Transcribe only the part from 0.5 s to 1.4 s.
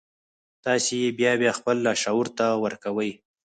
تاسې يې بيا